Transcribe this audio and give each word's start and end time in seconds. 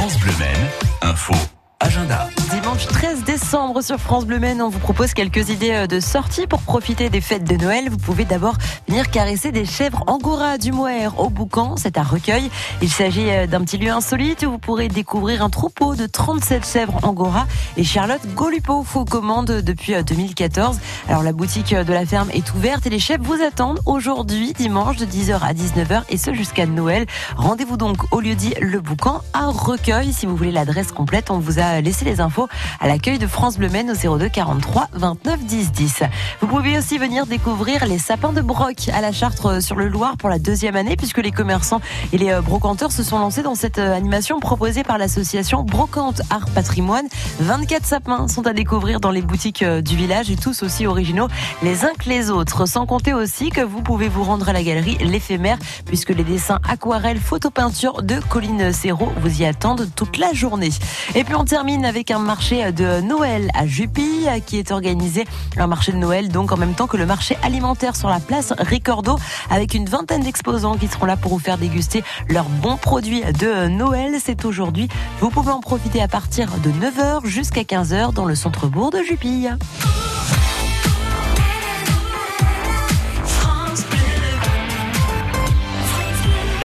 France 0.00 0.16
Bleu 0.20 0.32
Maine, 0.38 1.10
info, 1.12 1.34
agenda. 1.80 2.28
Dimanche 2.50 2.86
13 2.86 3.24
décembre 3.24 3.80
sur 3.82 3.98
France 3.98 4.26
Bleu 4.26 4.38
Maine, 4.38 4.60
on 4.60 4.68
vous 4.68 4.78
propose 4.78 5.14
quelques 5.14 5.48
idées 5.48 5.72
euh, 5.72 5.86
de 5.86 5.98
sortie 5.98 6.46
pour 6.46 6.60
profiter 6.60 7.08
des 7.08 7.22
fêtes 7.22 7.44
de 7.44 7.56
Noël. 7.56 7.88
Vous 7.88 7.96
pouvez 7.96 8.26
d'abord 8.26 8.54
venir 8.86 9.10
caresser 9.10 9.50
des 9.50 9.64
chèvres 9.64 10.04
angora 10.06 10.58
du 10.58 10.72
Moer 10.72 11.08
au 11.16 11.30
Boucan, 11.30 11.76
c'est 11.76 11.96
à 11.96 12.02
Recueil. 12.02 12.50
Il 12.82 12.90
s'agit 12.90 13.30
euh, 13.30 13.46
d'un 13.46 13.62
petit 13.62 13.78
lieu 13.78 13.90
insolite 13.90 14.42
où 14.42 14.50
vous 14.50 14.58
pourrez 14.58 14.88
découvrir 14.88 15.42
un 15.42 15.48
troupeau 15.48 15.94
de 15.94 16.06
37 16.06 16.66
chèvres 16.66 16.98
angora 17.02 17.46
et 17.78 17.84
Charlotte 17.84 18.20
Golupo 18.34 18.84
aux 18.94 19.04
commandes 19.06 19.62
depuis 19.62 19.94
2014. 20.02 20.76
Euh, 20.76 21.10
Alors 21.10 21.22
la 21.22 21.32
boutique 21.32 21.74
de 21.74 21.92
la 21.92 22.04
ferme 22.04 22.28
est 22.34 22.52
ouverte 22.52 22.86
et 22.86 22.90
les 22.90 22.98
chèvres 22.98 23.24
vous 23.24 23.42
attendent 23.42 23.80
aujourd'hui 23.86 24.52
dimanche 24.52 24.96
de 24.98 25.06
10h 25.06 25.40
à 25.40 25.54
19h 25.54 26.02
et 26.10 26.18
ce 26.18 26.34
jusqu'à 26.34 26.66
Noël. 26.66 27.06
Rendez-vous 27.36 27.78
donc 27.78 28.12
au 28.12 28.20
lieu 28.20 28.34
dit 28.34 28.54
Le 28.60 28.80
Boucan 28.80 29.22
à 29.32 29.46
Recueil. 29.46 30.12
Si 30.12 30.26
vous 30.26 30.36
voulez 30.36 30.52
l'adresse 30.52 30.92
complète, 30.92 31.30
on 31.30 31.38
vous 31.38 31.58
a 31.58 31.69
laissé 31.80 32.04
les 32.04 32.20
infos 32.20 32.48
à 32.80 32.88
l'accueil 32.88 33.18
de 33.18 33.26
France 33.26 33.58
Bleu 33.58 33.68
Maine 33.68 33.90
au 33.90 34.18
02 34.18 34.28
43 34.28 34.88
29 34.92 35.44
10 35.44 35.72
10. 35.72 36.02
Vous 36.40 36.46
pouvez 36.46 36.78
aussi 36.78 36.98
venir 36.98 37.26
découvrir 37.26 37.86
les 37.86 37.98
sapins 37.98 38.32
de 38.32 38.40
Broc 38.40 38.88
à 38.92 39.00
la 39.00 39.12
Chartre 39.12 39.62
sur 39.62 39.76
le 39.76 39.88
Loir 39.88 40.16
pour 40.16 40.28
la 40.28 40.38
deuxième 40.38 40.76
année 40.76 40.96
puisque 40.96 41.18
les 41.18 41.30
commerçants 41.30 41.80
et 42.12 42.18
les 42.18 42.30
euh, 42.30 42.40
brocanteurs 42.40 42.92
se 42.92 43.02
sont 43.02 43.18
lancés 43.18 43.42
dans 43.42 43.54
cette 43.54 43.78
euh, 43.78 43.94
animation 43.94 44.40
proposée 44.40 44.82
par 44.82 44.98
l'association 44.98 45.62
Brocante 45.62 46.22
Art 46.30 46.46
Patrimoine. 46.54 47.06
24 47.40 47.84
sapins 47.84 48.28
sont 48.28 48.46
à 48.46 48.52
découvrir 48.52 49.00
dans 49.00 49.10
les 49.10 49.22
boutiques 49.22 49.62
euh, 49.62 49.80
du 49.80 49.96
village 49.96 50.30
et 50.30 50.36
tous 50.36 50.62
aussi 50.62 50.86
originaux 50.86 51.28
les 51.62 51.84
uns 51.84 51.92
que 51.98 52.08
les 52.08 52.30
autres. 52.30 52.66
Sans 52.66 52.86
compter 52.86 53.12
aussi 53.12 53.50
que 53.50 53.60
vous 53.60 53.82
pouvez 53.82 54.08
vous 54.08 54.24
rendre 54.24 54.48
à 54.48 54.52
la 54.52 54.62
galerie 54.62 54.98
L'éphémère 55.00 55.58
puisque 55.86 56.10
les 56.10 56.24
dessins 56.24 56.60
aquarelles, 56.68 57.18
photopeinture 57.18 58.02
de 58.02 58.18
Colline 58.28 58.72
Serrault 58.72 59.12
vous 59.20 59.42
y 59.42 59.44
attendent 59.44 59.88
toute 59.94 60.18
la 60.18 60.32
journée. 60.32 60.70
Et 61.14 61.24
puis 61.24 61.34
on 61.34 61.44
termine 61.60 61.84
avec 61.84 62.10
un 62.10 62.20
marché 62.20 62.72
de 62.72 63.02
Noël 63.02 63.50
à 63.52 63.66
Jupy 63.66 64.26
qui 64.46 64.58
est 64.58 64.70
organisé 64.70 65.26
un 65.58 65.66
marché 65.66 65.92
de 65.92 65.98
Noël 65.98 66.30
donc 66.30 66.52
en 66.52 66.56
même 66.56 66.72
temps 66.72 66.86
que 66.86 66.96
le 66.96 67.04
marché 67.04 67.36
alimentaire 67.42 67.96
sur 67.96 68.08
la 68.08 68.18
place 68.18 68.54
Ricordo 68.56 69.18
avec 69.50 69.74
une 69.74 69.84
vingtaine 69.84 70.22
d'exposants 70.22 70.78
qui 70.78 70.88
seront 70.88 71.04
là 71.04 71.18
pour 71.18 71.32
vous 71.32 71.38
faire 71.38 71.58
déguster 71.58 72.02
leurs 72.30 72.48
bons 72.48 72.78
produits 72.78 73.20
de 73.38 73.68
Noël. 73.68 74.14
C'est 74.24 74.46
aujourd'hui. 74.46 74.88
Vous 75.20 75.28
pouvez 75.28 75.52
en 75.52 75.60
profiter 75.60 76.00
à 76.00 76.08
partir 76.08 76.48
de 76.64 76.70
9h 76.70 77.26
jusqu'à 77.26 77.60
15h 77.60 78.14
dans 78.14 78.24
le 78.24 78.34
centre-bourg 78.34 78.90
de 78.90 79.02
Jupille. 79.02 79.54